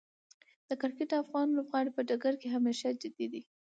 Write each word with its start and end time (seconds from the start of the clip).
د 0.67 0.69
کرکټ 0.81 1.09
افغان 1.21 1.47
لوبغاړي 1.53 1.91
په 1.93 2.01
ډګر 2.09 2.33
کې 2.41 2.47
همیشه 2.55 2.89
جدي 3.01 3.25
دي. 3.33 3.41